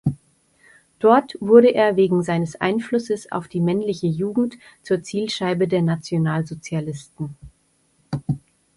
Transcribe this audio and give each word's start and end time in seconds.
Dort 0.97 1.35
wurde 1.41 1.75
er 1.75 1.95
wegen 1.95 2.23
seines 2.23 2.59
Einflusses 2.59 3.31
auf 3.31 3.47
die 3.47 3.59
männliche 3.59 4.07
Jugend 4.07 4.57
zur 4.81 5.03
Zielscheibe 5.03 5.67
der 5.67 5.83
Nationalsozialisten. 5.83 7.37